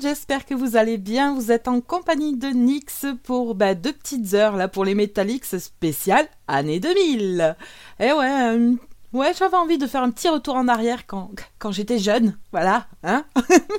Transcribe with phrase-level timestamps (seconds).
[0.00, 1.34] J'espère que vous allez bien.
[1.34, 5.44] Vous êtes en compagnie de Nix pour bah, deux petites heures là pour les Metallics
[5.44, 7.56] spécial année 2000.
[8.00, 8.74] Et eh ouais, euh,
[9.12, 12.86] ouais, j'avais envie de faire un petit retour en arrière quand, quand j'étais jeune, voilà,
[13.02, 13.24] hein.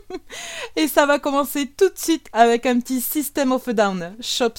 [0.75, 4.57] Et ça va commencer tout de suite avec un petit System of a Down, Chop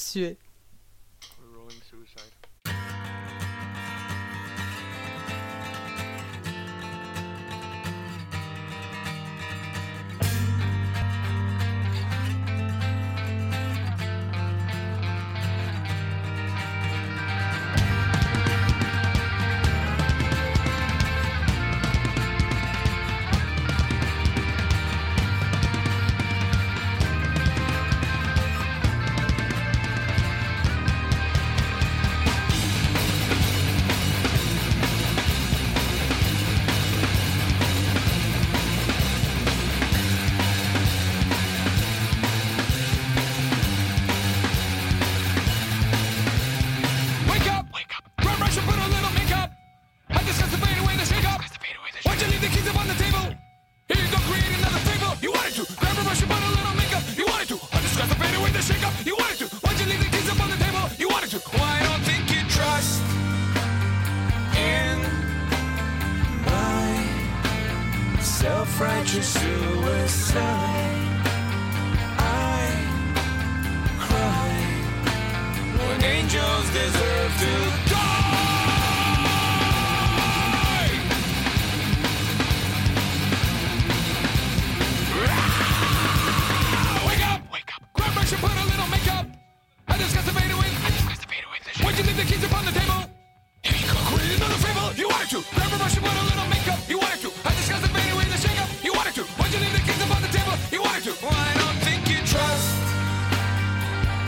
[95.33, 95.55] wanted to.
[95.55, 97.31] Grab a brush and put a little makeup, he wanted to.
[97.45, 99.23] I discussed the baby with the shake up, You wanted to.
[99.23, 101.13] Why'd you leave the kids above the table, You wanted to.
[101.21, 102.75] Well, I don't think you trust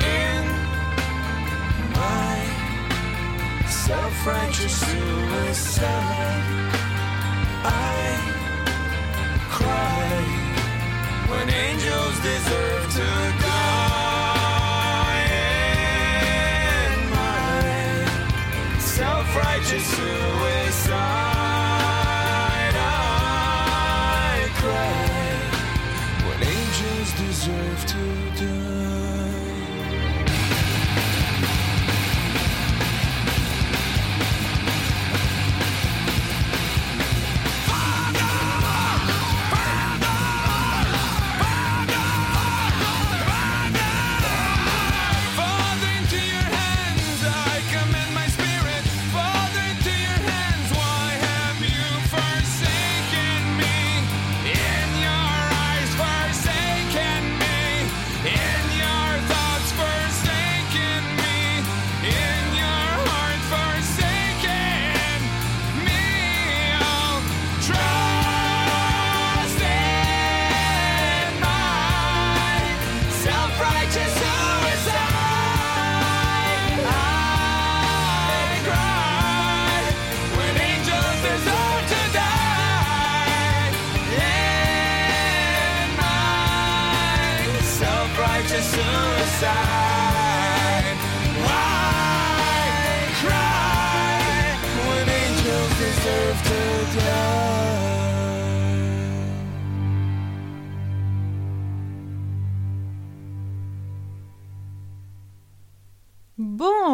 [0.03, 0.43] in
[1.95, 2.35] my
[3.67, 6.43] self-righteous suicide.
[7.63, 7.95] I
[9.49, 10.23] cry
[11.29, 13.28] when angels deserve to.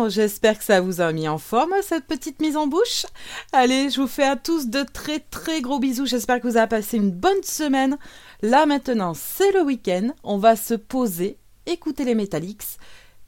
[0.10, 3.06] J'espère que ça vous a mis en forme cette petite mise en bouche.
[3.54, 6.06] Allez, je vous fais à tous de très très gros bisous.
[6.06, 7.98] J'espère que vous avez passé une bonne semaine.
[8.42, 10.10] Là maintenant, c'est le week-end.
[10.24, 12.78] On va se poser, écouter les Metallics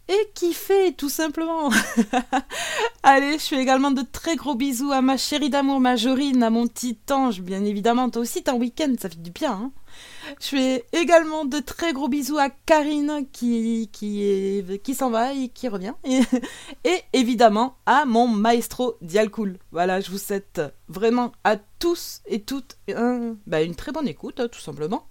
[0.09, 1.69] et kiffer tout simplement.
[3.03, 6.68] Allez, je fais également de très gros bisous à ma chérie d'amour Majorine, à mon
[6.68, 8.09] petit ange, bien évidemment.
[8.09, 9.51] Toi aussi, t'es en week-end, ça fait du bien.
[9.51, 9.71] Hein
[10.39, 15.50] je fais également de très gros bisous à Karine qui, qui, qui s'en va et
[15.50, 15.94] qui revient.
[16.83, 19.57] Et, évidemment à mon maestro Dialcool.
[19.71, 22.77] Voilà, je vous souhaite vraiment à tous et toutes
[23.45, 25.07] bah, une très bonne écoute, tout simplement.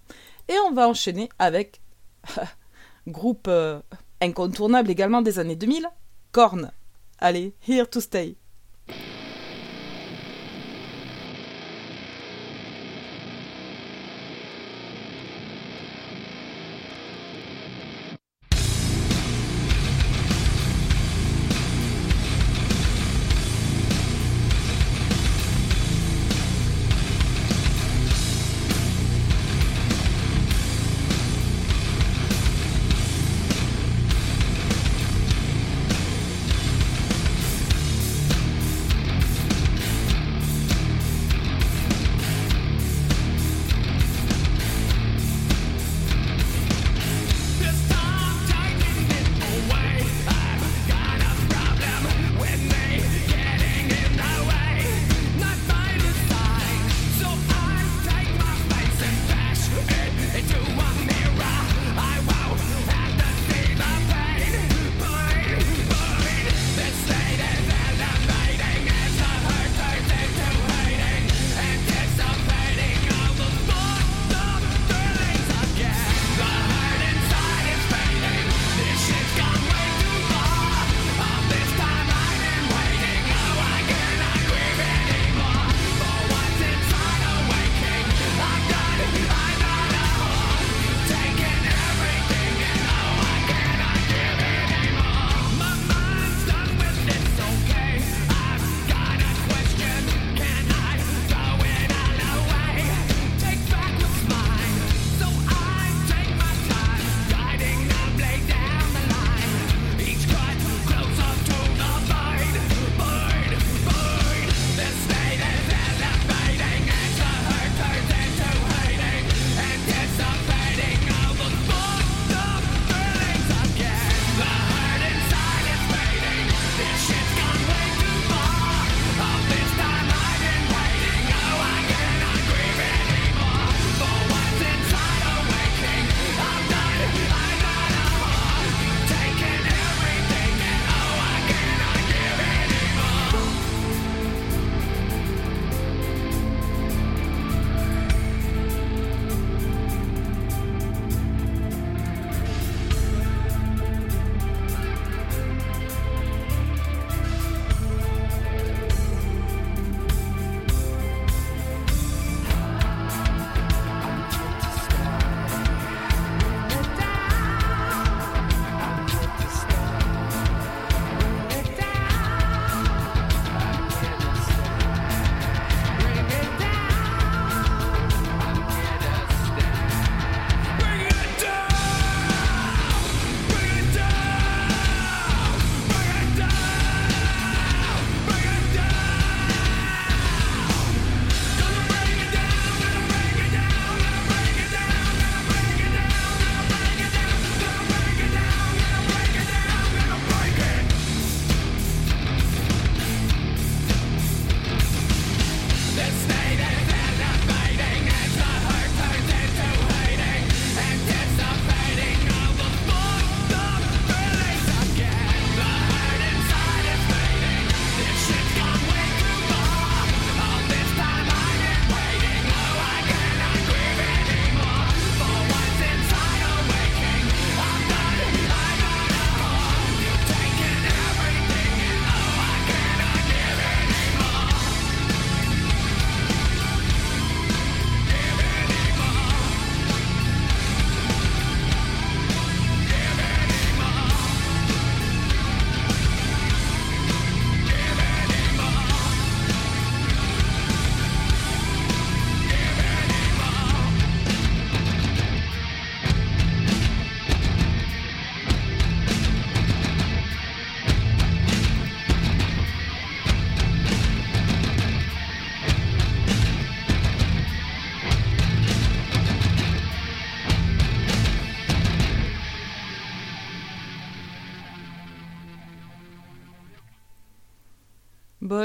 [0.49, 1.81] Et on va enchaîner avec
[3.07, 3.79] groupe euh,
[4.21, 5.89] incontournable également des années 2000,
[6.31, 6.71] Korn.
[7.19, 8.37] Allez, here to stay.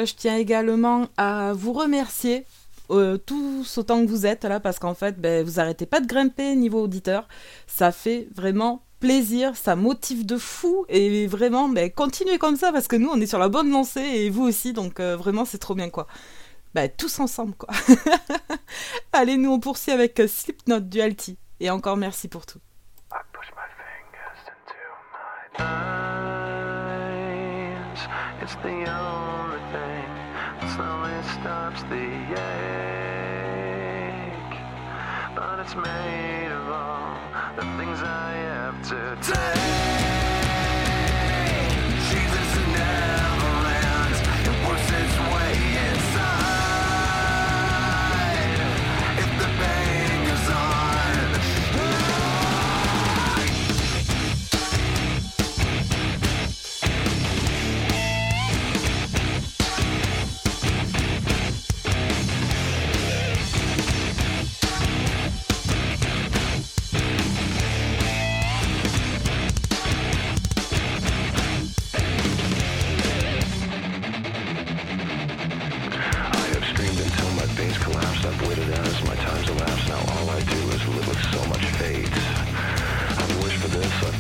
[0.05, 2.45] Je tiens également à vous remercier
[2.91, 6.07] euh, tous autant que vous êtes là parce qu'en fait ben, vous arrêtez pas de
[6.07, 7.29] grimper niveau auditeur.
[7.67, 12.89] Ça fait vraiment plaisir ça motive de fou et vraiment ben, continuez comme ça parce
[12.89, 15.59] que nous on est sur la bonne lancée et vous aussi donc euh, vraiment c'est
[15.59, 16.07] trop bien quoi.
[16.75, 17.69] Ben, tous ensemble quoi.
[19.13, 21.39] Allez nous on poursuit avec euh, Slipknot du Alti.
[21.61, 22.59] Et encore merci pour tout.
[28.43, 29.22] It's the
[31.43, 32.39] stops the ache.
[35.35, 37.19] But it's made of all
[37.57, 39.92] the things I have to take.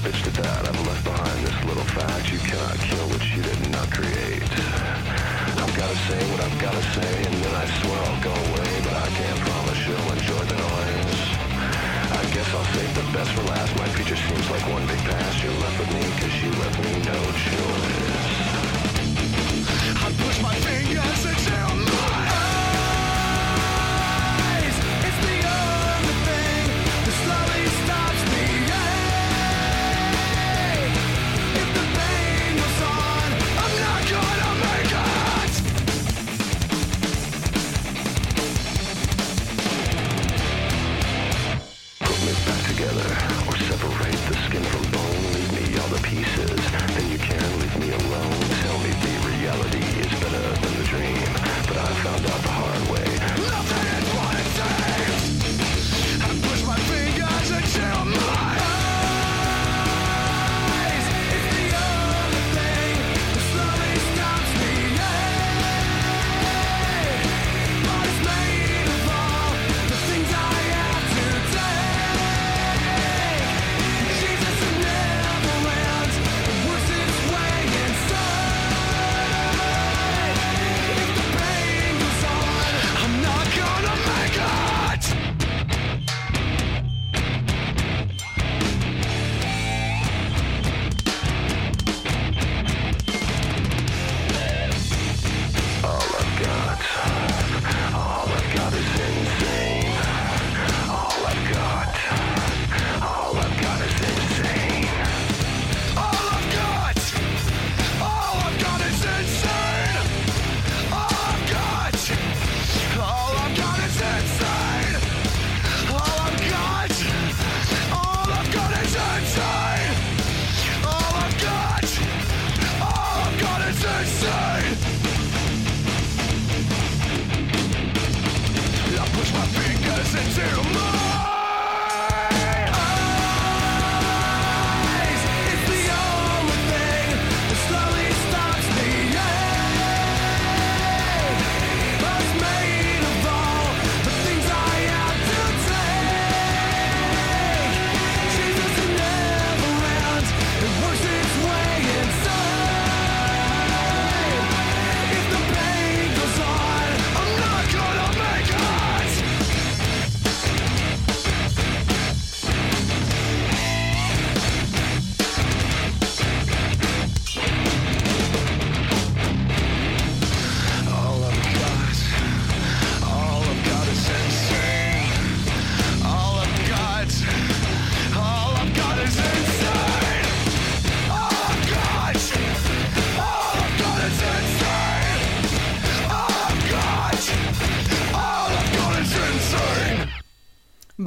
[0.03, 0.67] bitch to that.
[0.67, 2.27] I've left behind this little fact.
[2.35, 4.43] You cannot kill what you did not create.
[5.63, 8.95] I've gotta say what I've gotta say, and then I swear I'll go away, but
[8.99, 11.23] I can't promise you'll enjoy the noise.
[12.19, 13.71] I guess I'll save the best for last.
[13.79, 15.39] My future seems like one big past.
[15.39, 18.43] You left with me cause you left me no choice.
[20.03, 21.42] I push my fingers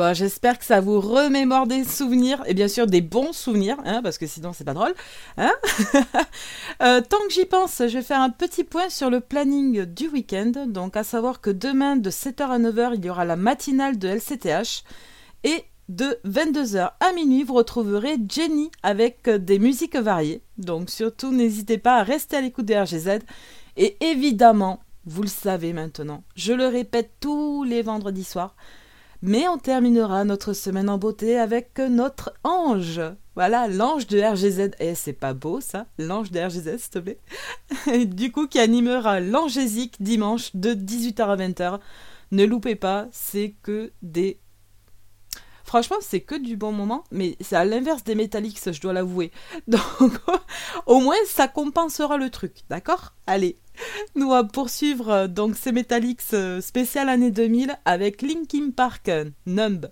[0.05, 4.01] Bah, j'espère que ça vous remémore des souvenirs, et bien sûr des bons souvenirs, hein,
[4.03, 4.93] parce que sinon c'est pas drôle.
[5.35, 5.51] Hein
[6.83, 10.07] euh, tant que j'y pense, je vais faire un petit point sur le planning du
[10.07, 10.67] week-end.
[10.67, 14.07] Donc à savoir que demain de 7h à 9h, il y aura la matinale de
[14.07, 14.83] LCTH.
[15.43, 20.43] Et de 22h à minuit, vous retrouverez Jenny avec des musiques variées.
[20.59, 23.23] Donc surtout n'hésitez pas à rester à l'écoute de RGZ
[23.75, 28.55] Et évidemment, vous le savez maintenant, je le répète tous les vendredis soirs,
[29.25, 33.01] mais on terminera notre semaine en beauté avec notre ange.
[33.33, 34.71] Voilà, l'ange de RGZ.
[34.79, 37.19] Eh, c'est pas beau ça, l'ange de RGZ, s'il te plaît.
[38.05, 41.79] du coup, qui animera l'angésique dimanche de 18h à 20h.
[42.31, 44.39] Ne loupez pas, c'est que des
[45.63, 49.31] Franchement, c'est que du bon moment, mais c'est à l'inverse des Metallics, je dois l'avouer.
[49.67, 49.81] Donc,
[50.85, 53.15] au moins, ça compensera le truc, d'accord?
[53.25, 53.57] Allez,
[54.15, 59.11] nous allons poursuivre euh, donc ces Metallics euh, spécial année 2000 avec Linkin Park,
[59.45, 59.89] Numb.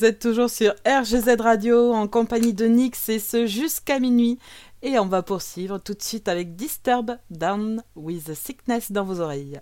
[0.00, 4.38] Vous êtes toujours sur RGZ Radio en compagnie de Nix et ce jusqu'à minuit.
[4.80, 9.20] Et on va poursuivre tout de suite avec Disturb Down with the Sickness dans vos
[9.20, 9.60] oreilles.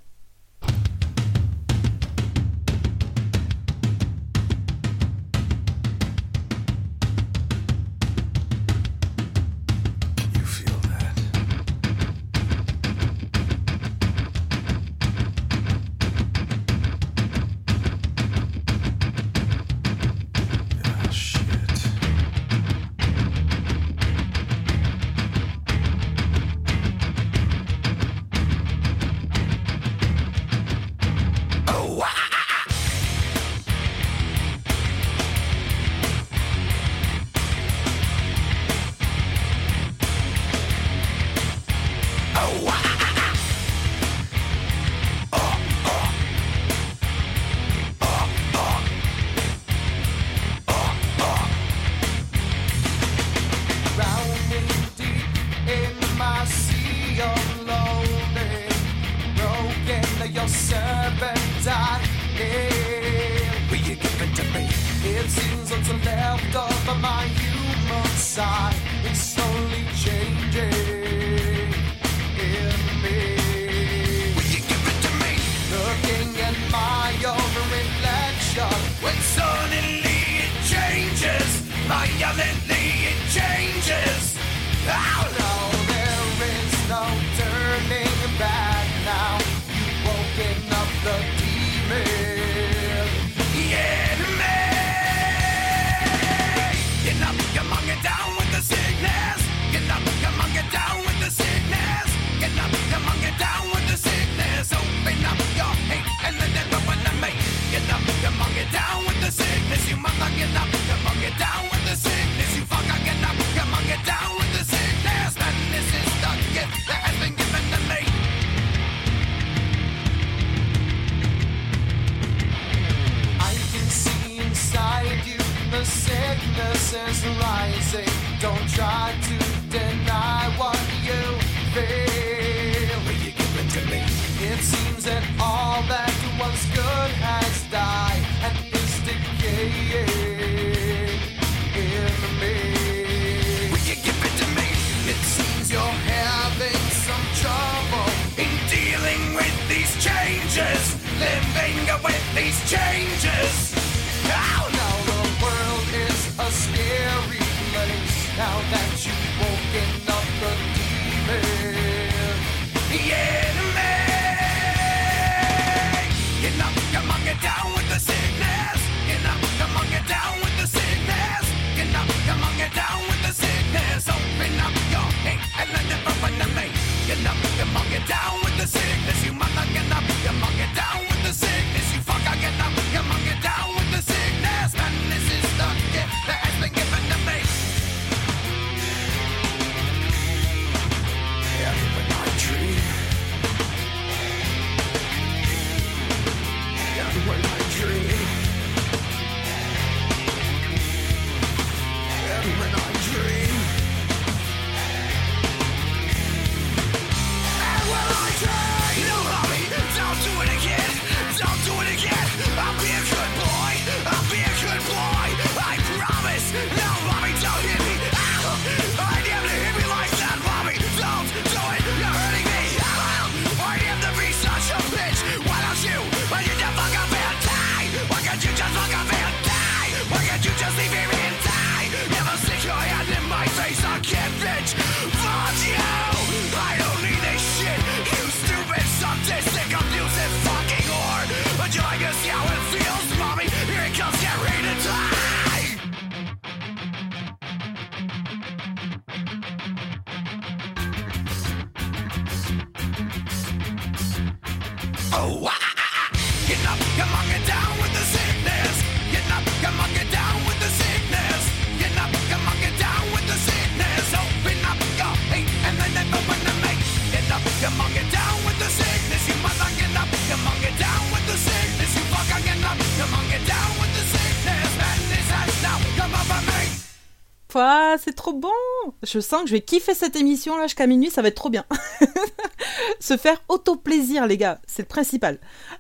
[279.11, 281.51] je sens que je vais kiffer cette émission là jusqu'à minuit, ça va être trop
[281.51, 281.65] bien.
[283.01, 285.39] Se faire auto-plaisir, les gars, c'est le principal.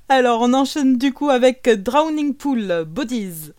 [0.08, 3.52] Alors, on enchaîne du coup avec Drowning Pool Bodies.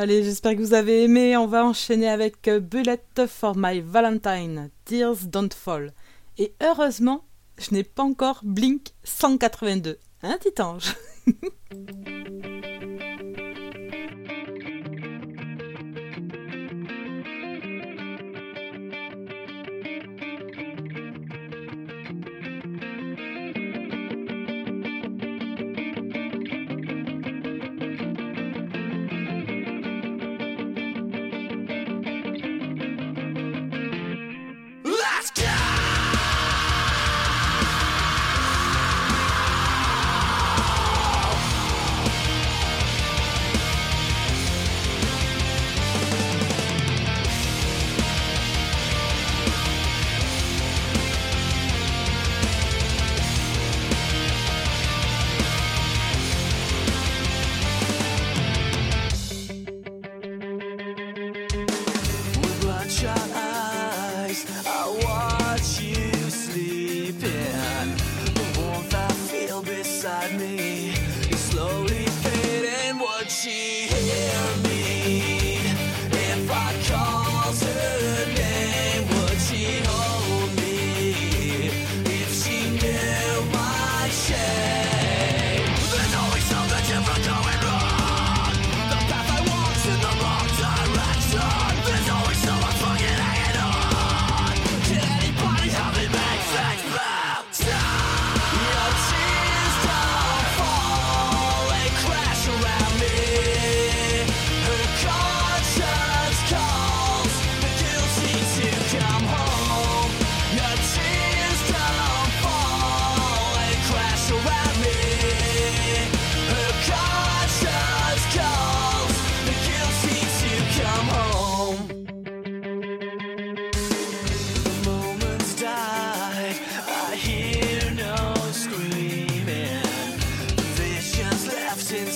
[0.00, 1.36] Allez, j'espère que vous avez aimé.
[1.36, 5.92] On va enchaîner avec euh, Bullet for My Valentine, Tears Don't Fall.
[6.38, 7.26] Et heureusement,
[7.58, 9.98] je n'ai pas encore Blink 182.
[10.22, 10.94] Hein, petit ange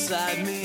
[0.04, 0.63] inside me.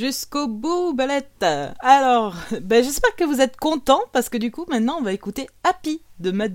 [0.00, 1.44] jusqu'au bout, Belette.
[1.80, 5.46] Alors, ben, j'espère que vous êtes contents parce que du coup, maintenant, on va écouter
[5.62, 6.54] Happy de Matt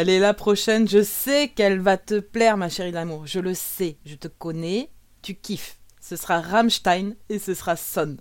[0.00, 0.86] Elle est la prochaine.
[0.86, 3.26] Je sais qu'elle va te plaire, ma chérie d'amour.
[3.26, 3.98] Je le sais.
[4.06, 4.90] Je te connais.
[5.22, 5.80] Tu kiffes.
[6.00, 8.16] Ce sera Rammstein et ce sera Son.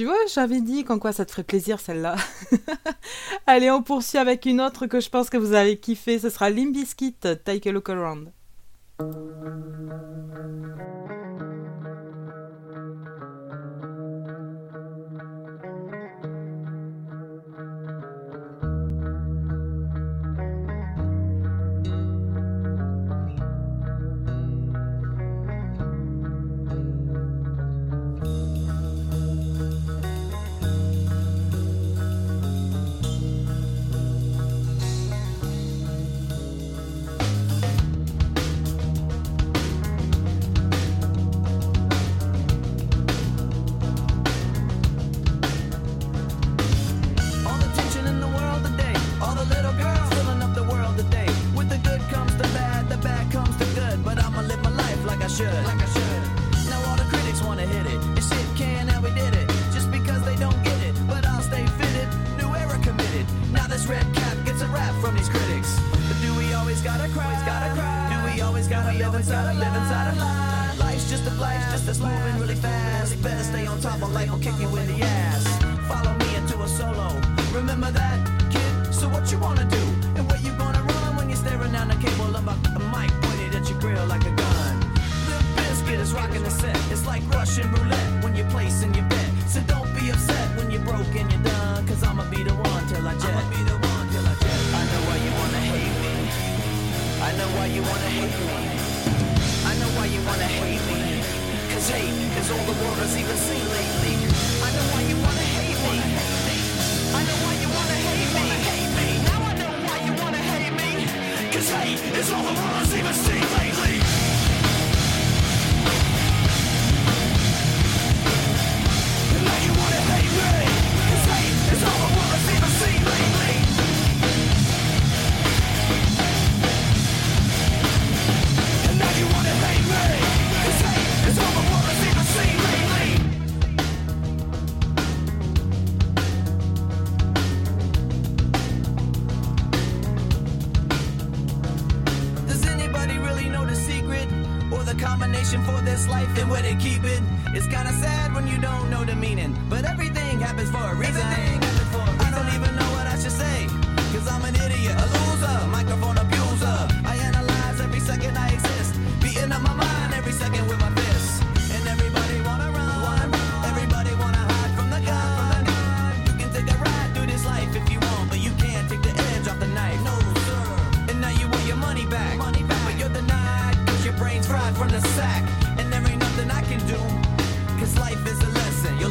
[0.00, 2.16] Tu vois, j'avais dit qu'en quoi ça te ferait plaisir celle-là.
[3.46, 6.18] Allez, on poursuit avec une autre que je pense que vous allez kiffer.
[6.18, 8.32] Ce sera Limbiskit, Take a Look Around.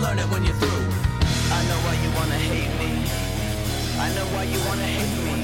[0.10, 0.86] Learn it when you're through.
[1.54, 2.92] I know why you wanna hate me.
[4.06, 5.38] I know why you wanna hate me.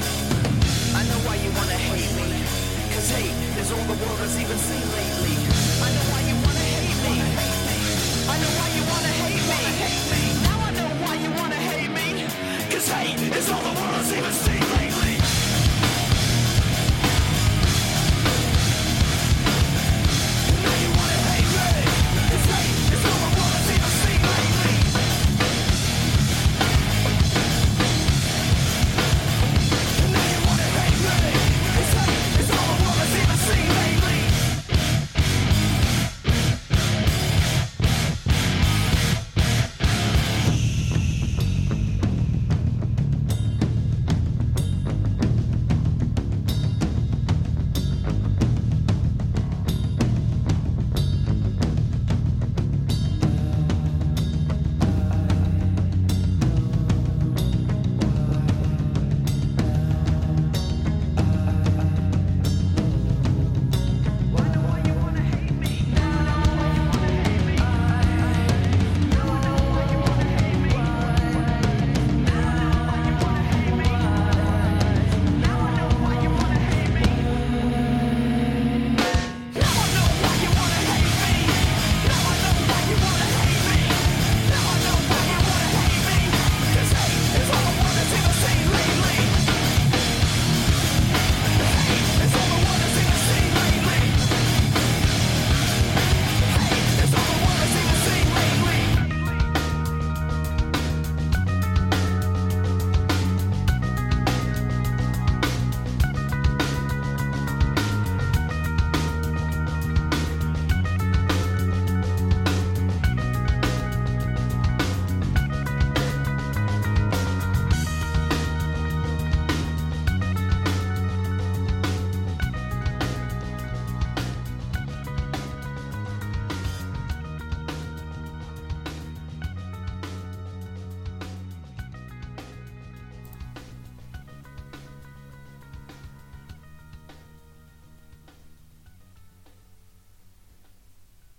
[0.98, 2.28] I know why you wanna hate me.
[2.90, 5.36] Cause hate is all the world has even seen lately.
[5.86, 7.14] I know why you wanna hate me.
[8.32, 9.46] I know why you wanna hate
[10.12, 10.22] me.
[10.46, 12.08] Now I know why you wanna hate me.
[12.72, 14.65] Cause hate is all the world has even seen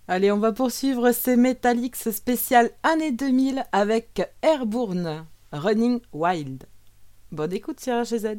[0.09, 6.63] Allez, on va poursuivre ces Metallics spécial année 2000 avec Airborne, Running Wild.
[7.33, 8.37] Bonne écoute sur HZ.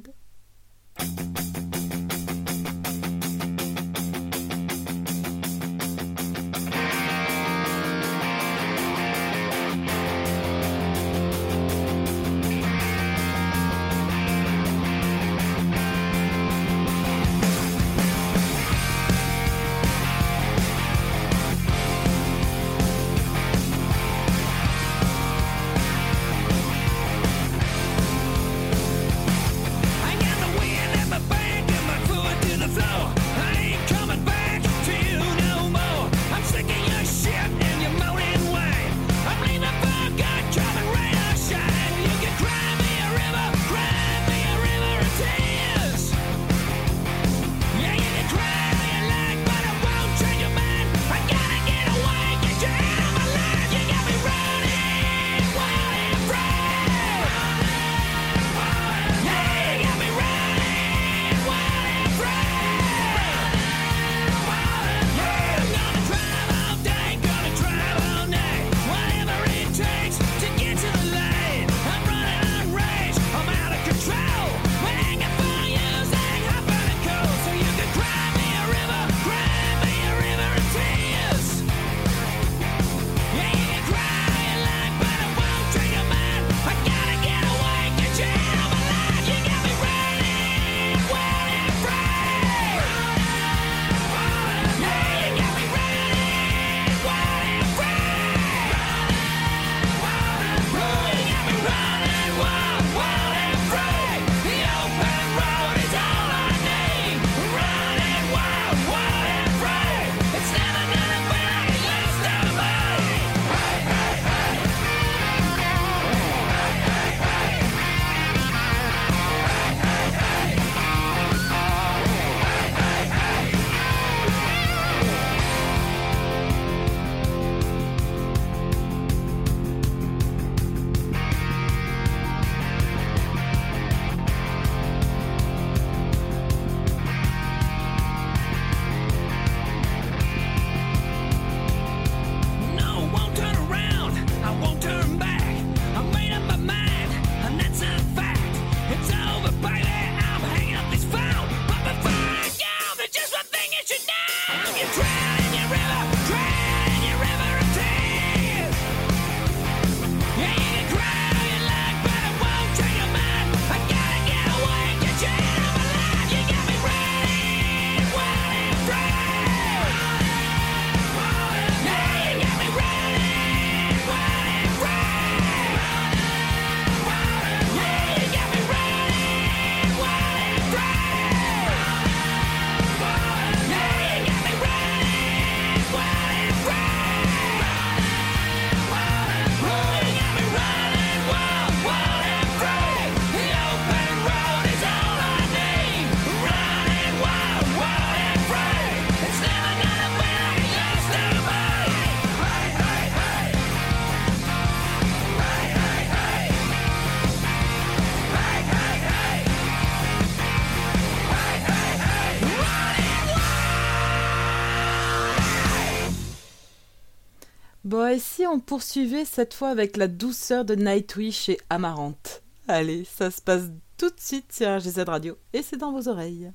[218.38, 223.42] Si on poursuivait cette fois avec la douceur de Nightwish et Amarante Allez, ça se
[223.42, 223.64] passe
[223.96, 226.52] tout de suite sur RGZ Radio et c'est dans vos oreilles.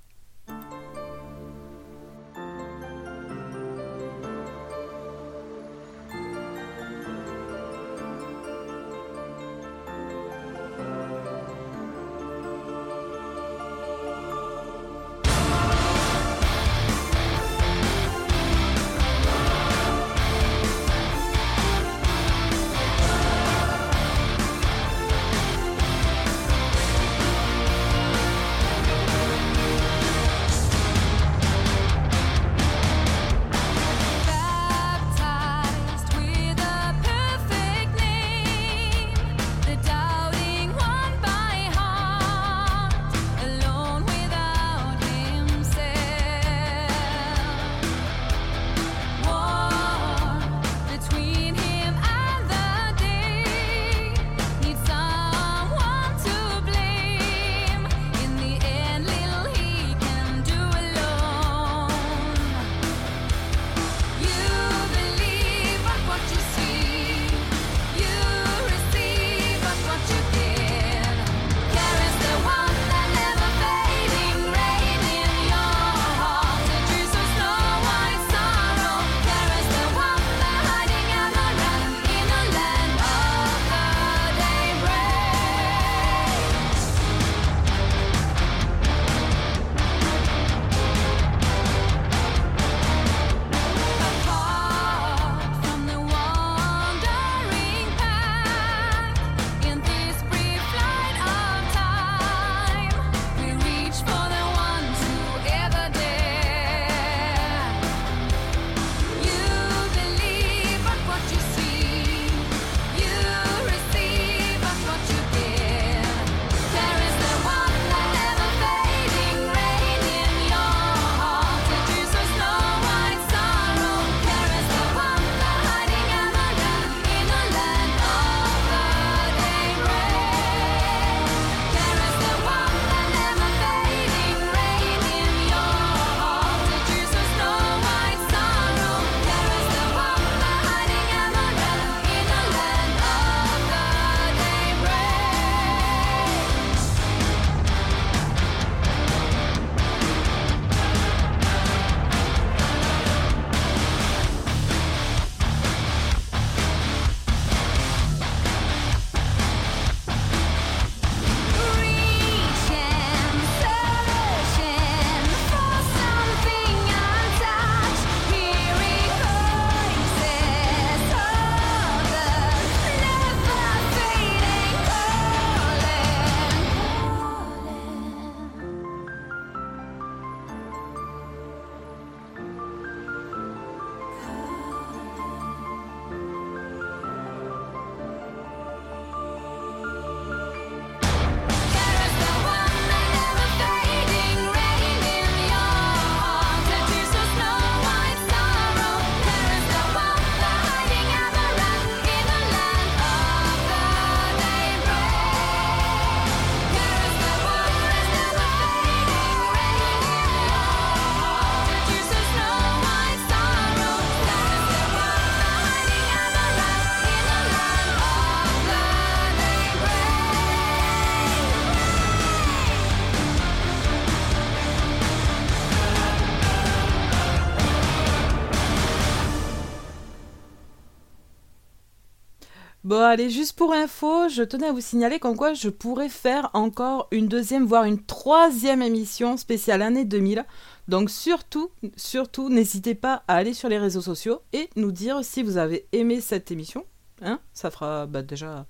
[232.94, 236.52] Bon, allez, juste pour info, je tenais à vous signaler qu'en quoi je pourrais faire
[236.54, 240.46] encore une deuxième, voire une troisième émission spéciale année 2000.
[240.88, 245.42] Donc surtout, surtout, n'hésitez pas à aller sur les réseaux sociaux et nous dire si
[245.42, 246.86] vous avez aimé cette émission.
[247.24, 248.68] Hein ça fera bah, déjà...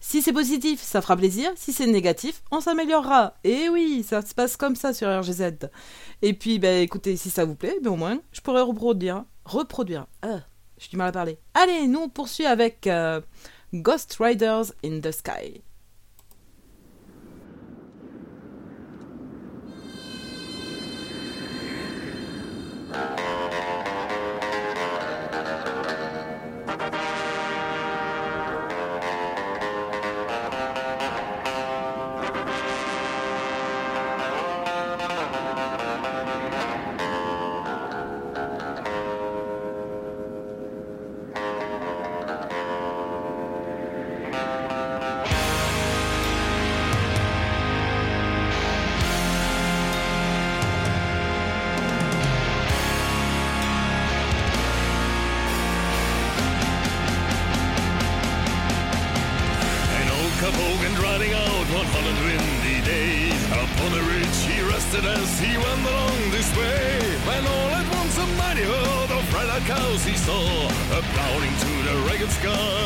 [0.00, 1.50] Si c'est positif, ça fera plaisir.
[1.54, 3.34] Si c'est négatif, on s'améliorera.
[3.44, 5.68] Et oui, ça se passe comme ça sur RGZ.
[6.22, 9.26] Et puis, bah, écoutez, si ça vous plaît, ben, au moins, je pourrais reproduire.
[9.44, 10.06] Reproduire.
[10.22, 10.40] Ah,
[10.78, 11.38] j'ai du mal à parler.
[11.52, 13.20] Allez, nous on poursuit avec euh,
[13.82, 15.60] Ghost Riders in the Sky.
[72.40, 72.77] Good.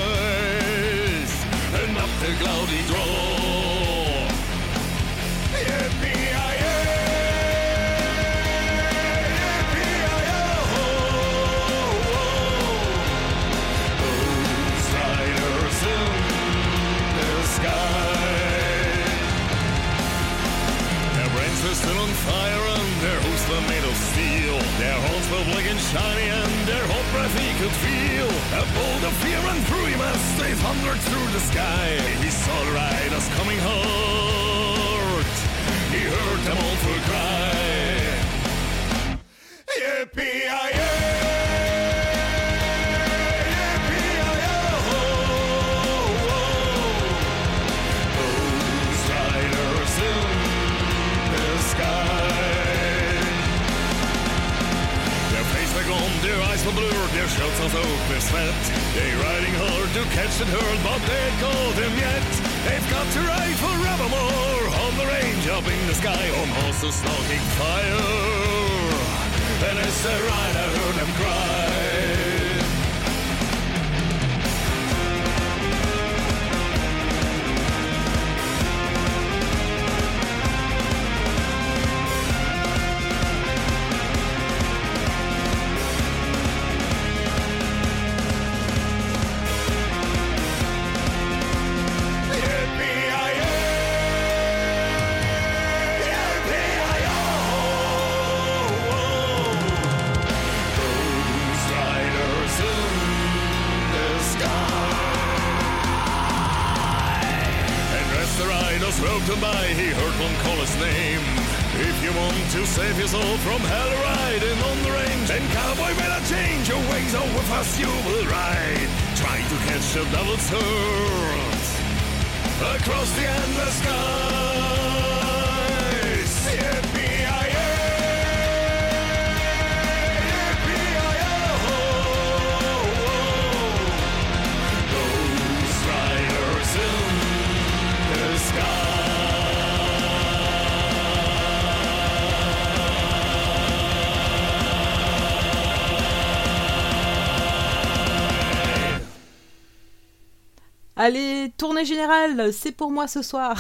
[151.83, 153.57] Assemblée générale, c'est pour moi ce soir.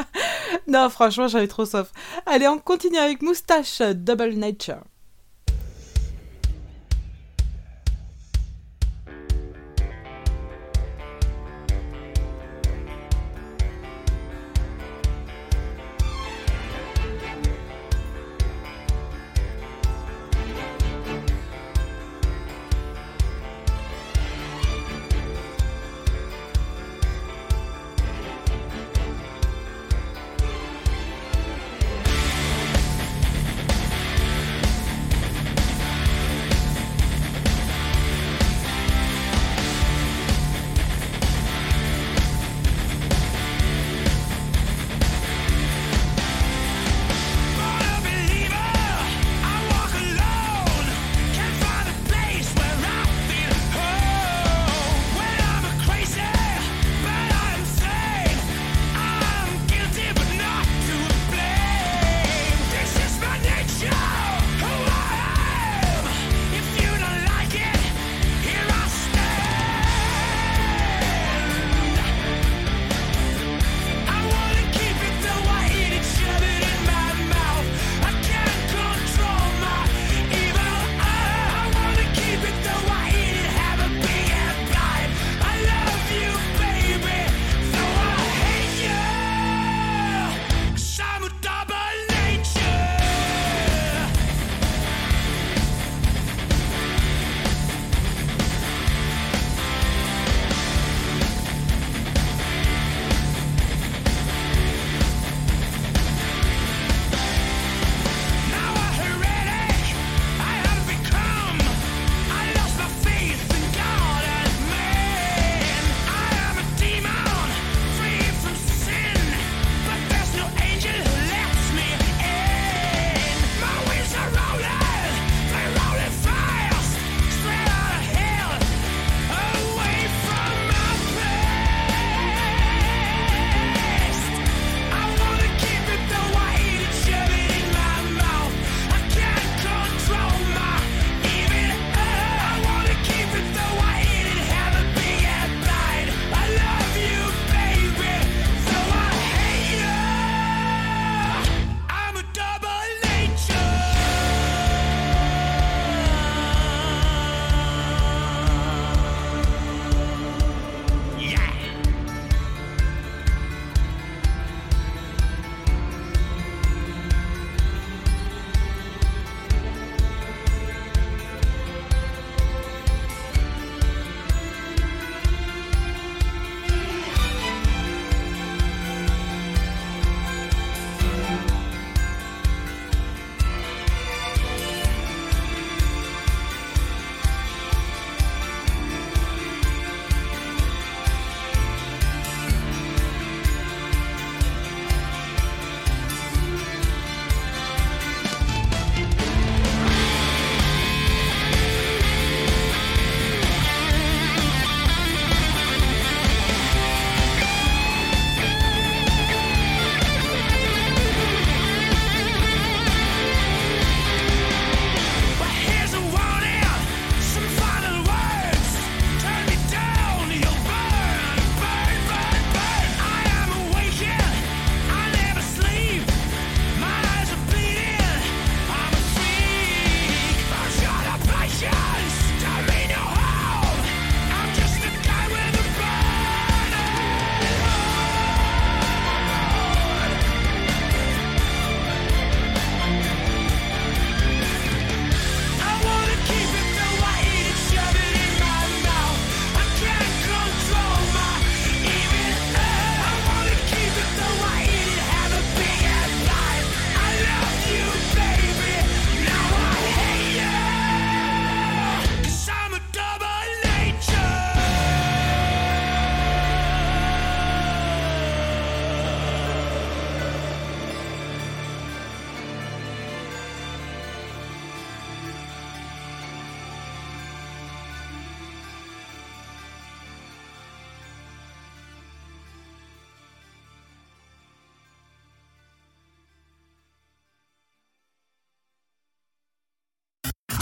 [0.66, 1.92] non, franchement, j'avais trop soif.
[2.26, 4.82] Allez, on continue avec Moustache, Double Nature.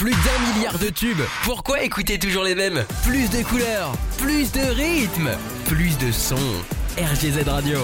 [0.06, 1.22] Plus d'un milliard de tubes.
[1.42, 2.84] Pourquoi écouter toujours les mêmes?
[3.04, 5.30] Plus de couleurs, plus de rythme,
[5.64, 6.36] plus de sons.
[6.96, 7.80] RGZ Radio.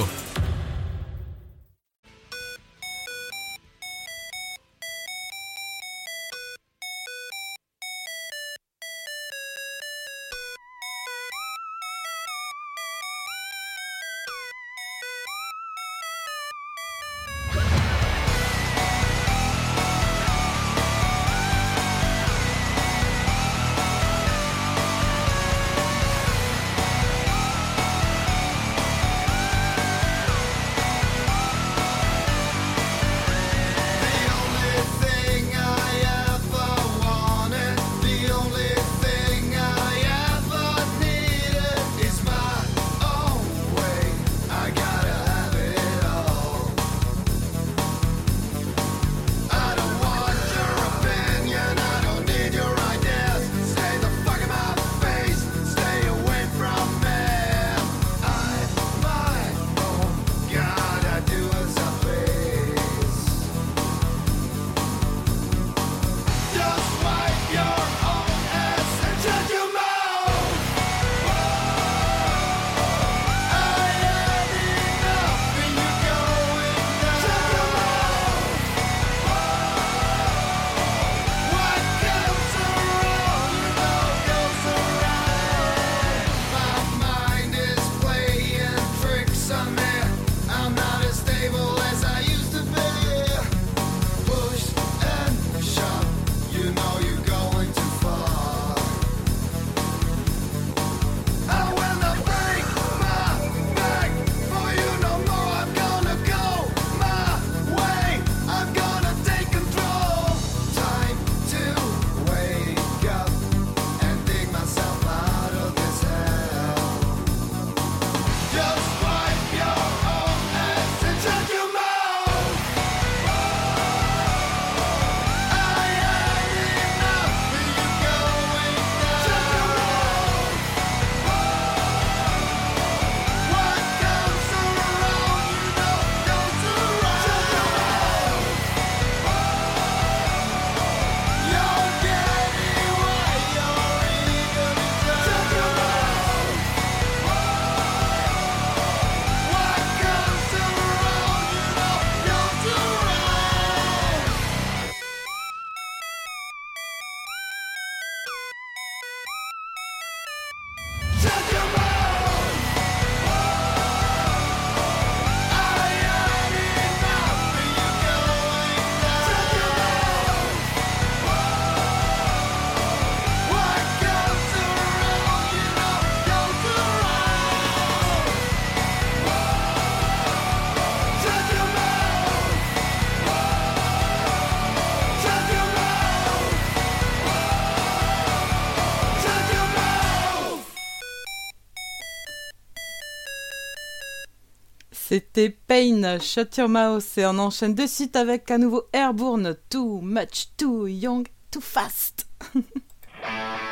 [194.92, 200.00] C'était Pain, Shut Your Mouth, et on enchaîne de suite avec un nouveau Airborne, Too
[200.02, 202.26] Much, Too Young, Too Fast.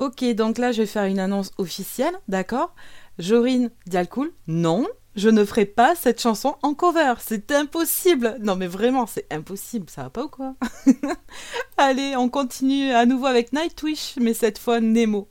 [0.00, 2.74] Ok, donc là, je vais faire une annonce officielle, d'accord?
[3.18, 7.12] Jorine Dialcool, non, je ne ferai pas cette chanson en cover.
[7.18, 8.38] C'est impossible.
[8.40, 9.90] Non, mais vraiment, c'est impossible.
[9.90, 10.54] Ça va pas ou quoi?
[11.76, 15.28] Allez, on continue à nouveau avec Nightwish, mais cette fois Nemo.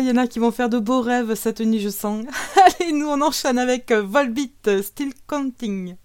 [0.00, 2.24] il y en a qui vont faire de beaux rêves cette nuit, je sens.
[2.80, 5.96] Allez, nous, on enchaîne avec euh, Volbeat, euh, Still Counting.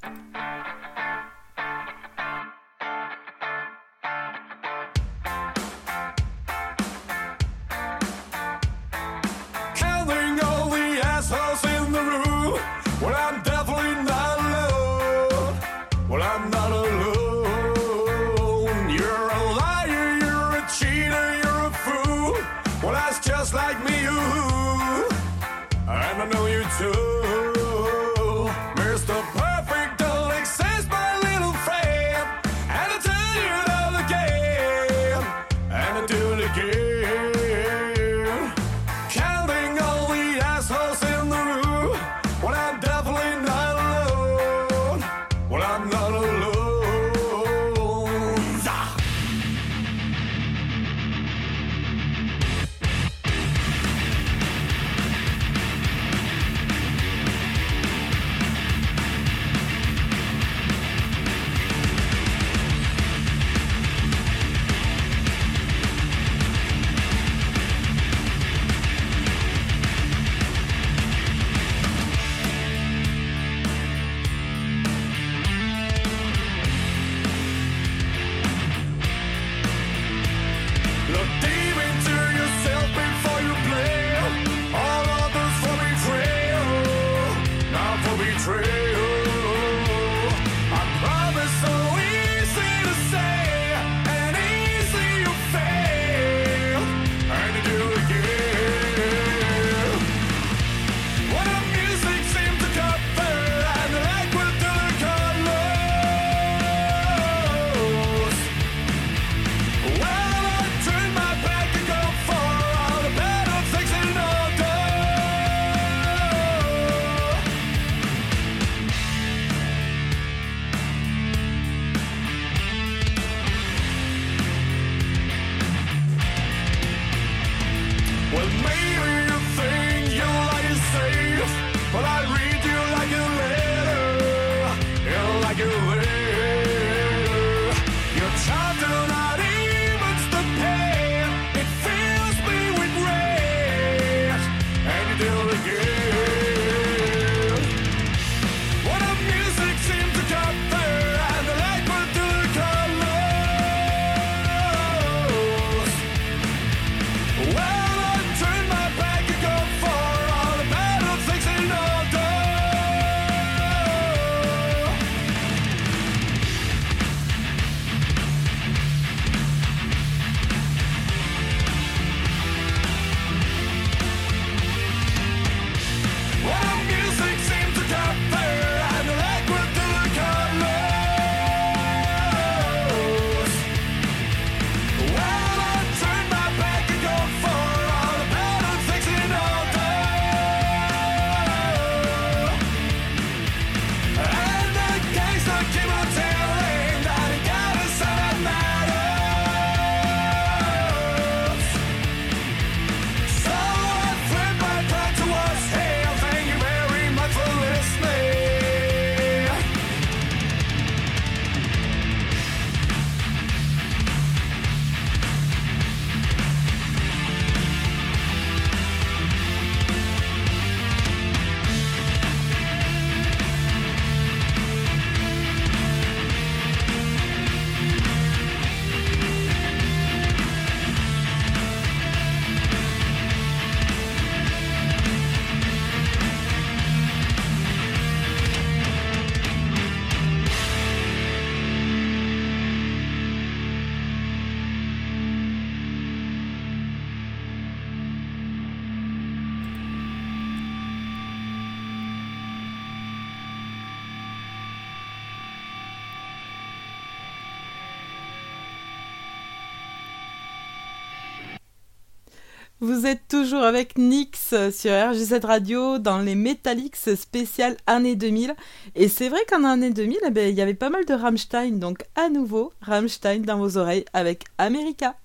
[262.82, 268.56] Vous êtes toujours avec Nix sur RGZ Radio dans les Metallics spécial année 2000.
[268.96, 271.72] Et c'est vrai qu'en année 2000, eh ben, il y avait pas mal de Rammstein.
[271.72, 275.19] Donc à nouveau, Rammstein dans vos oreilles avec America.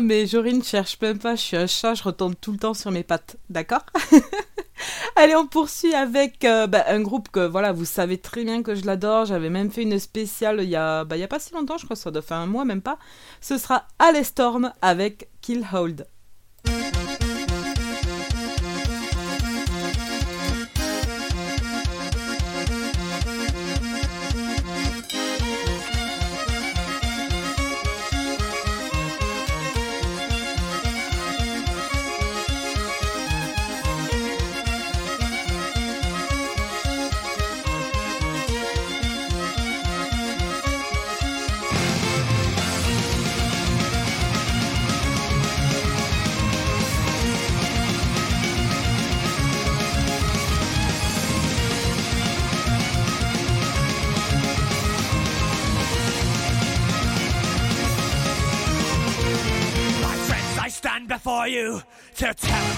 [0.00, 1.36] Mais Jorine cherche même pas.
[1.36, 3.36] Je suis un chat, je retombe tout le temps sur mes pattes.
[3.50, 3.84] D'accord?
[5.16, 8.74] Allez, on poursuit avec euh, bah, un groupe que voilà, vous savez très bien que
[8.74, 9.24] je l'adore.
[9.24, 11.78] J'avais même fait une spéciale il y a, bah, il y a pas si longtemps,
[11.78, 12.98] je crois, ça doit faire un mois même pas.
[13.40, 16.06] Ce sera Alestorm avec Kill Hold.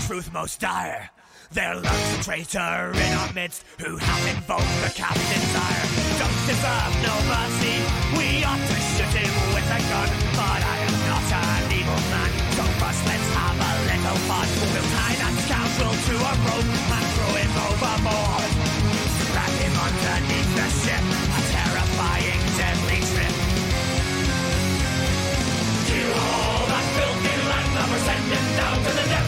[0.09, 1.11] Truth most dire.
[1.53, 5.85] There lurks a traitor in our midst who hath invoked the captain's ire.
[6.17, 7.77] Don't deserve no mercy,
[8.17, 10.09] we ought to shoot him with a gun.
[10.33, 14.49] But I am not an evil man, so first let's have a little fun.
[14.73, 18.49] We'll tie that scoundrel to a rope and throw him overboard.
[19.29, 23.35] Drag him underneath the ship, a terrifying, deadly trip.
[25.85, 29.28] Kill all that filthy land lovers, send him down to the depths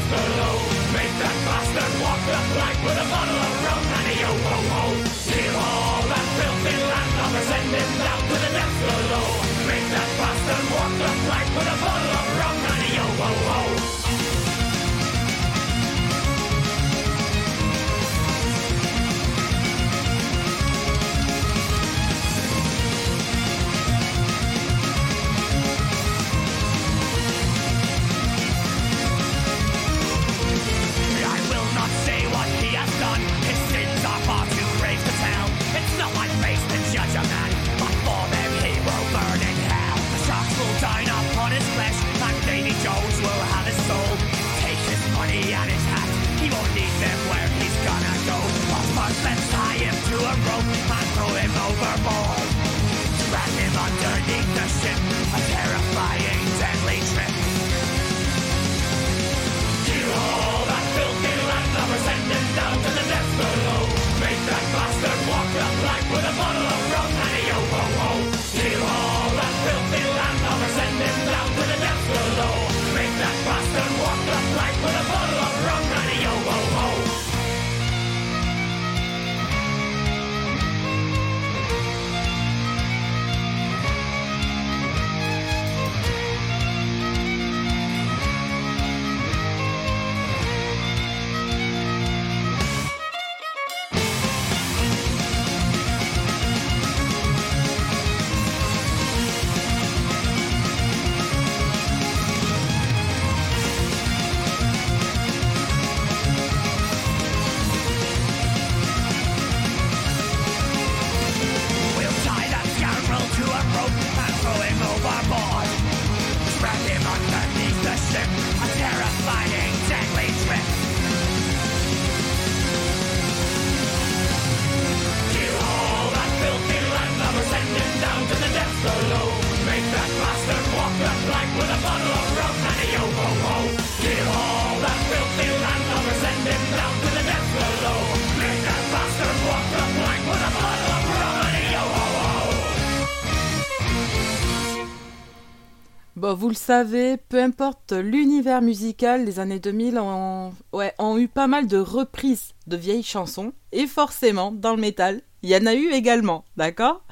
[146.31, 151.47] Euh, vous le savez, peu importe l'univers musical, les années 2000 ont, ont eu pas
[151.47, 153.52] mal de reprises de vieilles chansons.
[153.73, 157.02] Et forcément, dans le métal, il y en a eu également, d'accord?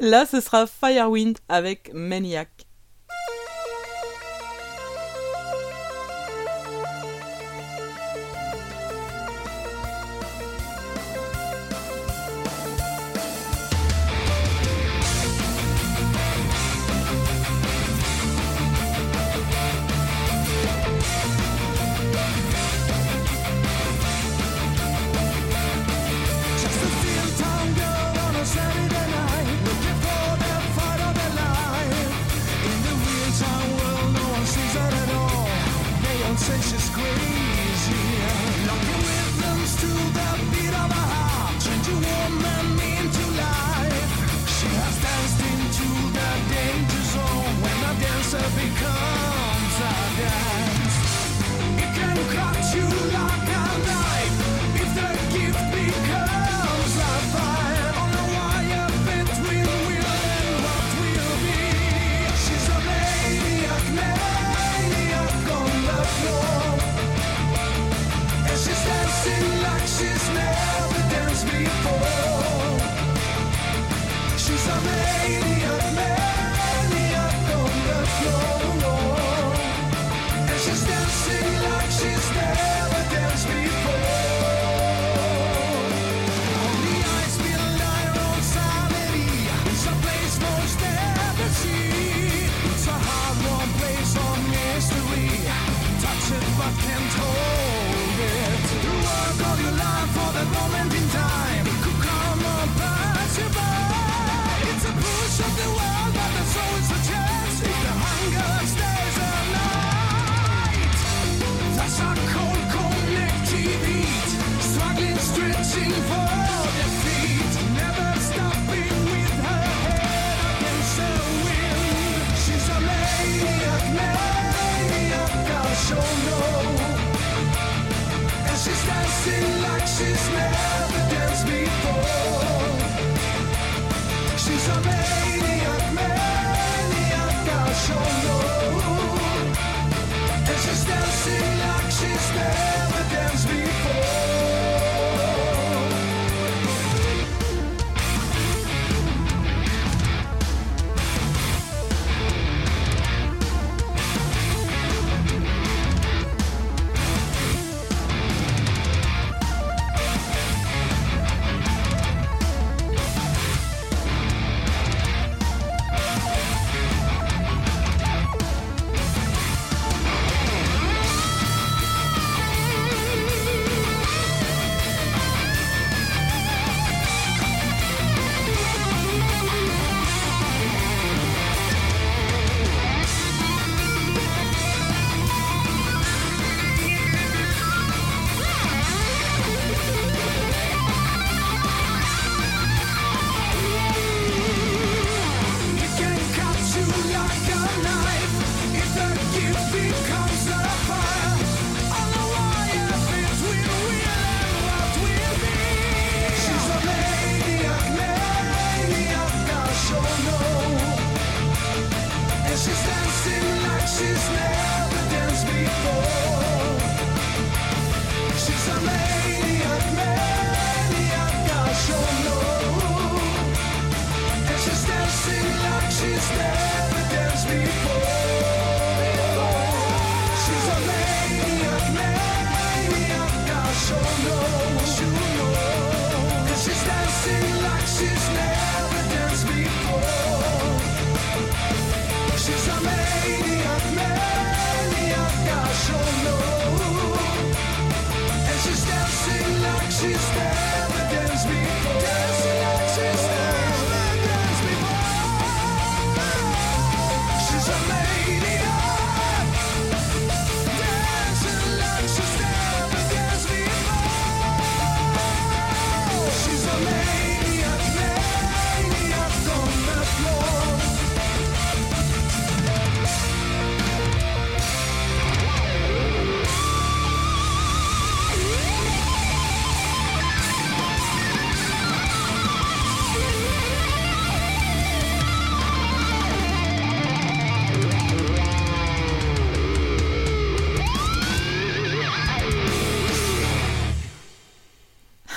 [0.00, 2.59] Là, ce sera Firewind avec Maniac.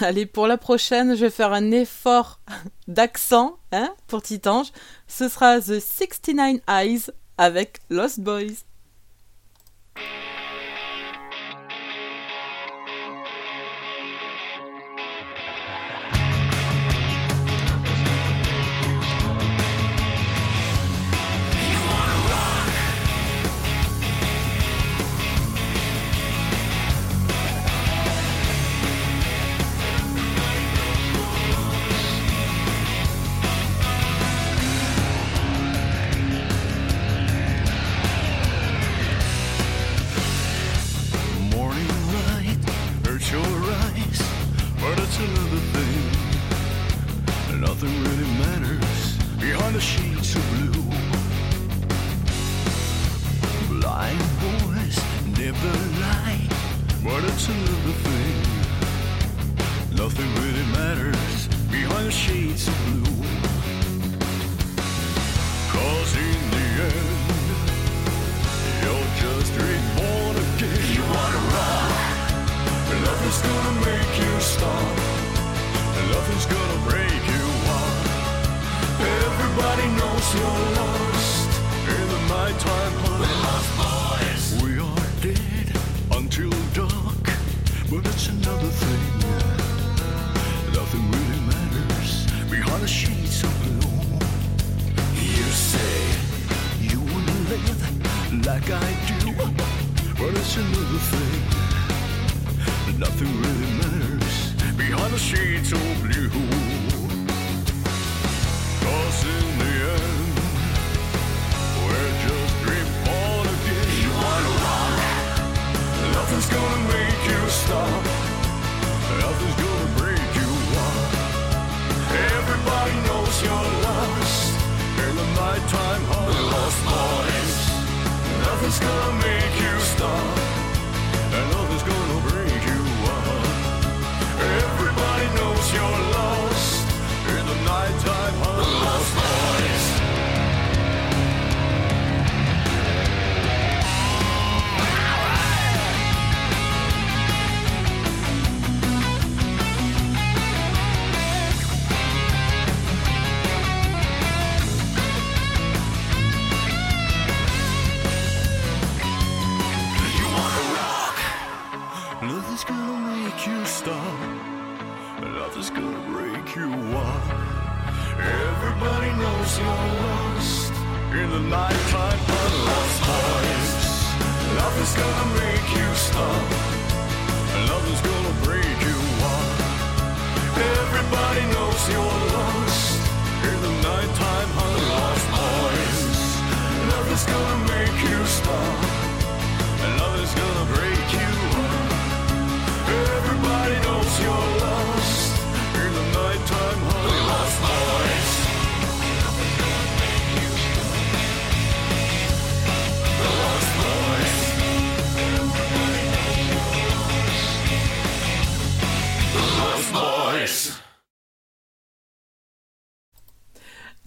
[0.06, 2.42] Allez, pour la prochaine, je vais faire un effort
[2.90, 4.68] d'accent hein, pour Titange.
[5.08, 8.66] Ce sera The 69 Eyes avec Lost Boys.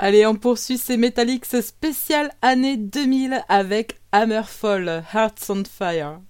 [0.07, 6.21] Allez, on poursuit ces Metallics spéciales année 2000 avec Hammerfall, Hearts on Fire.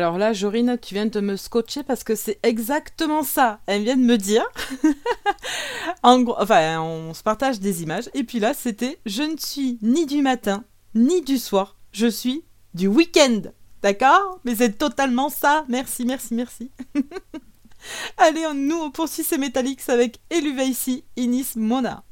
[0.00, 3.60] Alors là, Jorine, tu viens de me scotcher parce que c'est exactement ça.
[3.66, 4.46] Elle vient de me dire.
[6.02, 8.08] en gros, enfin, on se partage des images.
[8.14, 10.64] Et puis là, c'était Je ne suis ni du matin,
[10.94, 11.76] ni du soir.
[11.92, 13.42] Je suis du week-end.
[13.82, 14.40] D'accord?
[14.46, 15.66] Mais c'est totalement ça.
[15.68, 16.70] Merci, merci, merci.
[18.16, 22.04] Allez, nous, on poursuit ces Metallics avec Eluvaisi, Inis Mona.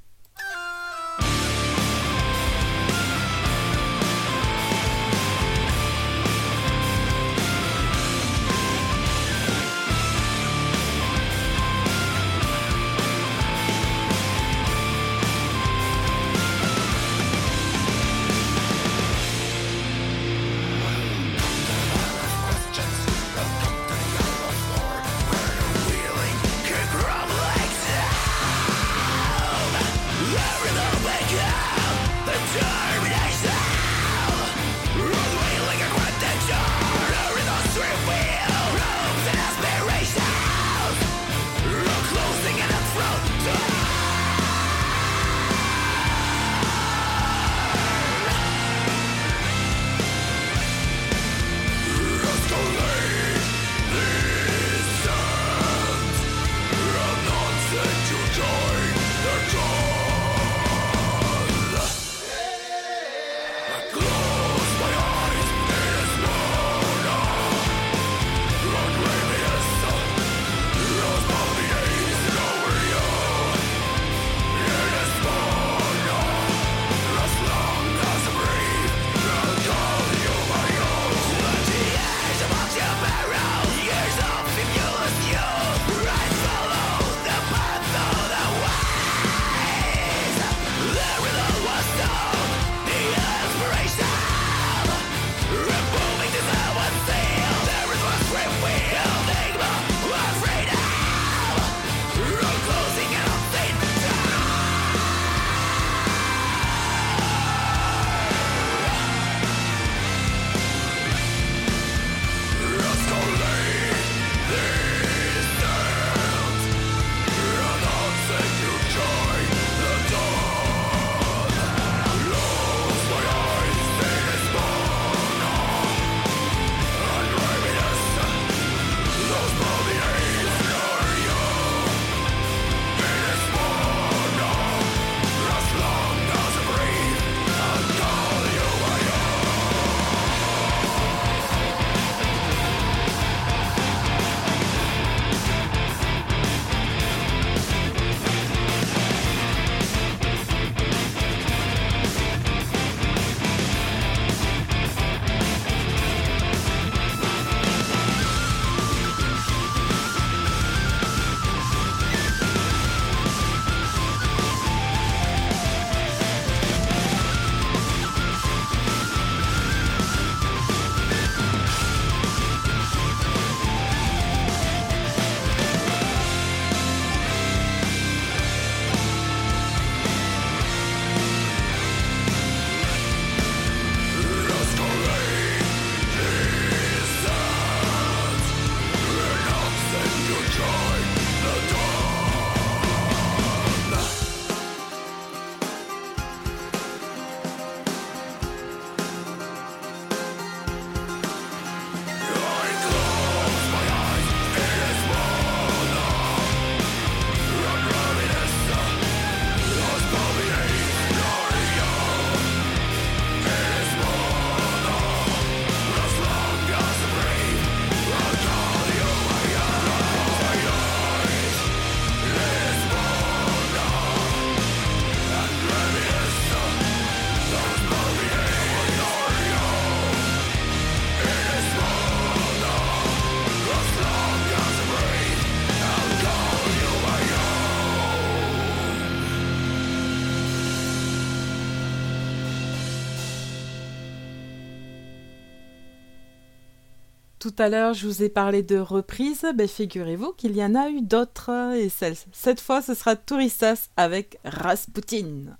[247.48, 249.46] Tout à l'heure, je vous ai parlé de reprises.
[249.54, 251.72] Ben, figurez-vous qu'il y en a eu d'autres.
[251.76, 255.56] Et celle- cette fois, ce sera Touristas avec Rasputin.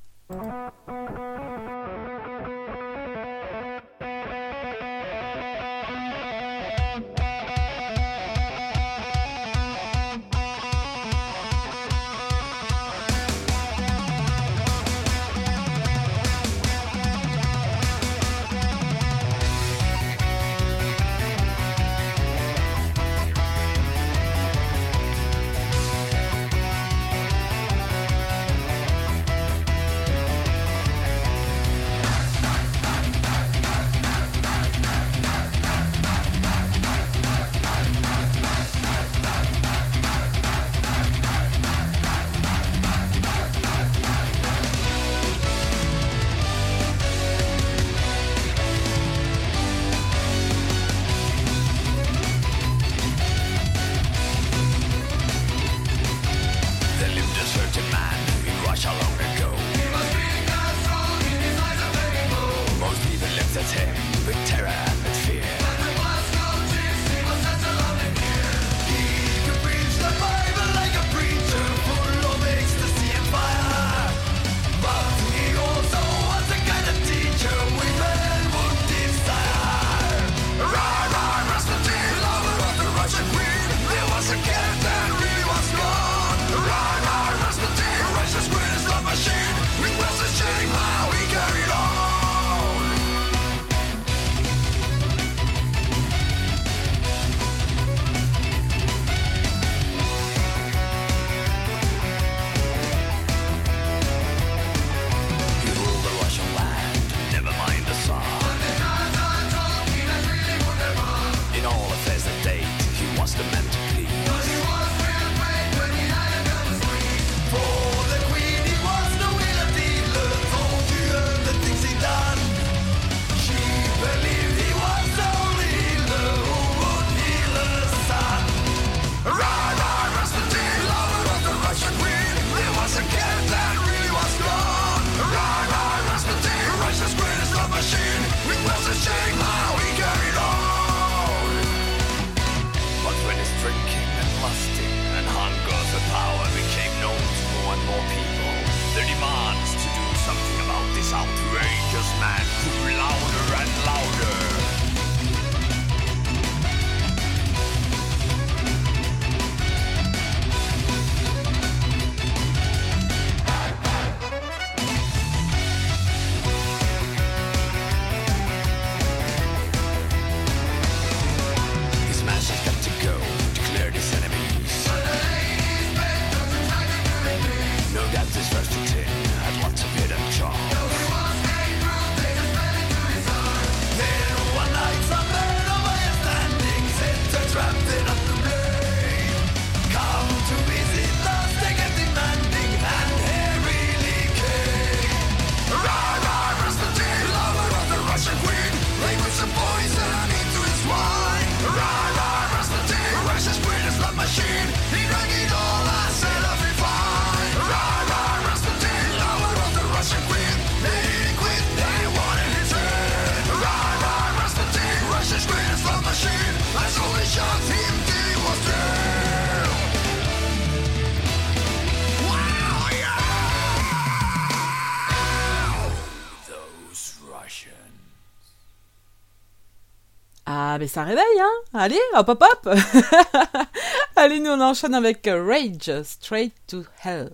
[230.99, 232.75] ça réveille, hein Allez, hop hop hop
[234.17, 237.31] Allez, nous on enchaîne avec Rage, Straight to Hell.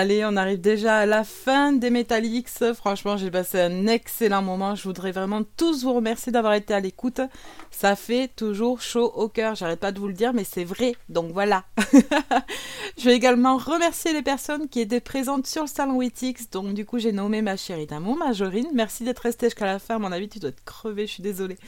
[0.00, 2.48] Allez, on arrive déjà à la fin des Metallics.
[2.72, 4.74] Franchement, j'ai passé un excellent moment.
[4.74, 7.20] Je voudrais vraiment tous vous remercier d'avoir été à l'écoute.
[7.70, 9.56] Ça fait toujours chaud au cœur.
[9.56, 10.94] J'arrête pas de vous le dire, mais c'est vrai.
[11.10, 11.64] Donc voilà.
[12.98, 16.48] je vais également remercier les personnes qui étaient présentes sur le salon Witix.
[16.48, 18.68] Donc du coup, j'ai nommé ma chérie d'amour, Majorine.
[18.72, 19.98] Merci d'être restée jusqu'à la fin.
[19.98, 21.06] Mon avis, tu dois être crevé.
[21.06, 21.58] Je suis désolée.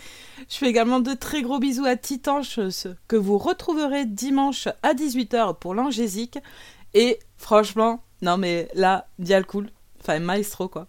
[0.49, 2.59] Je fais également de très gros bisous à Titanche,
[3.09, 6.39] que vous retrouverez dimanche à 18h pour l'Angésique.
[6.95, 9.69] Et franchement, non mais là, Dial Cool,
[10.01, 10.87] enfin Maestro quoi,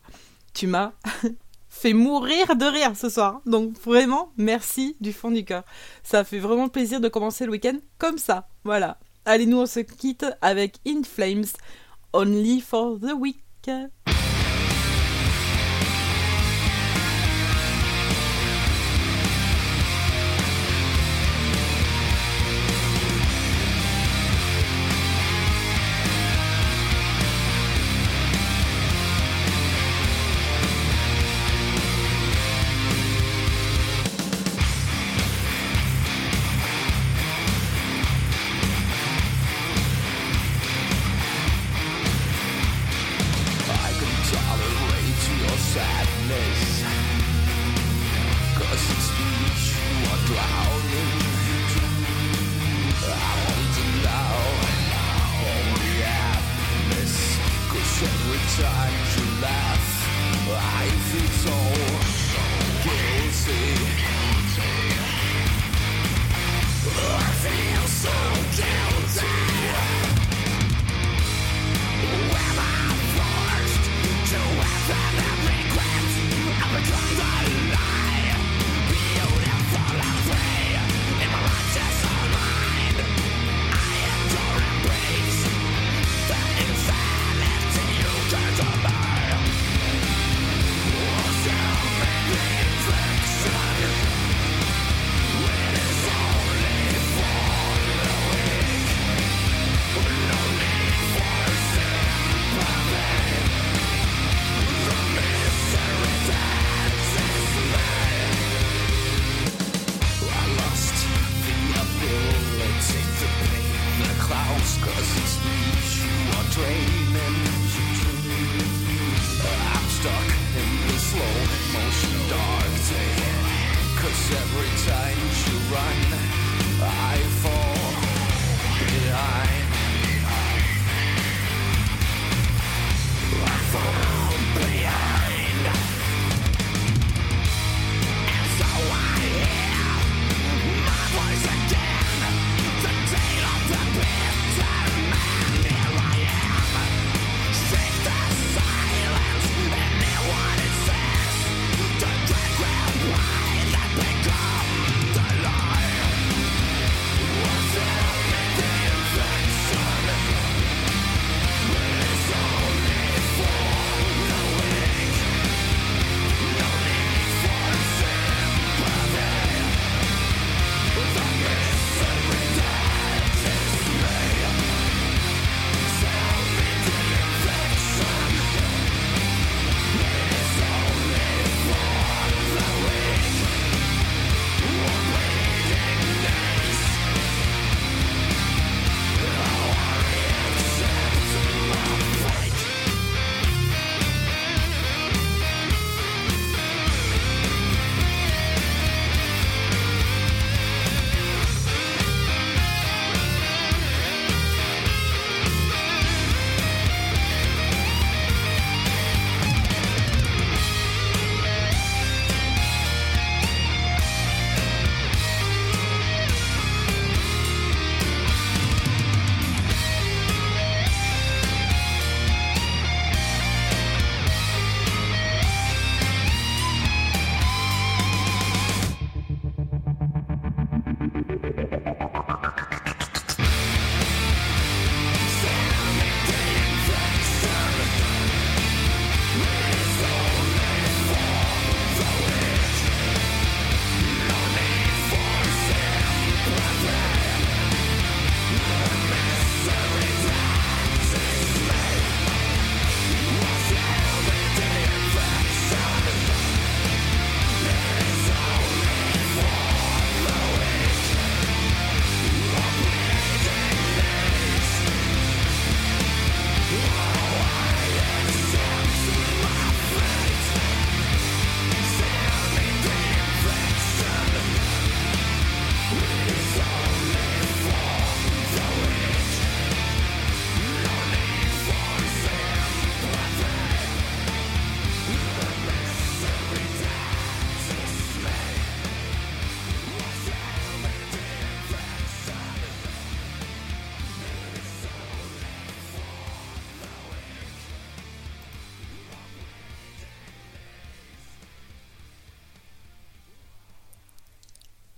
[0.53, 0.93] tu m'as
[1.69, 3.41] fait mourir de rire ce soir.
[3.45, 5.64] Donc vraiment, merci du fond du cœur.
[6.03, 8.47] Ça fait vraiment plaisir de commencer le week-end comme ça.
[8.64, 8.99] Voilà.
[9.26, 11.45] Allez, nous on se quitte avec In Flames,
[12.14, 13.43] Only for the Week.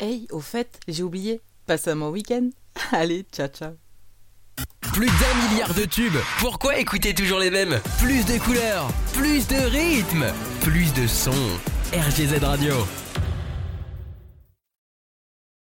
[0.06, 1.42] Hey, au fait, j'ai oublié.
[1.66, 2.52] Passe un bon week-end.
[2.92, 3.72] Allez, ciao ciao.
[4.80, 6.20] Plus d'un milliard de tubes.
[6.38, 7.82] Pourquoi écouter toujours les mêmes?
[7.98, 10.28] Plus de couleurs, plus de rythme,
[10.62, 11.32] plus de sons.
[11.92, 12.76] RGZ Radio.